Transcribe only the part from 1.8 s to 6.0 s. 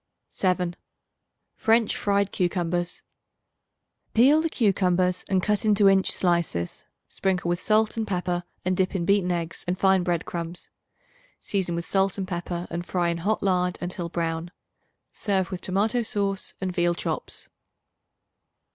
Fried Cucumbers. Peel the cucumbers and cut into